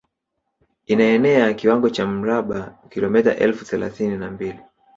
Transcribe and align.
Inaenea 0.87 1.53
kiwango 1.53 1.89
cha 1.89 2.05
mraba 2.07 2.79
kilometa 2.89 3.35
elfu 3.37 3.65
thelathini 3.65 4.17
na 4.17 4.31
mbili 4.31 4.59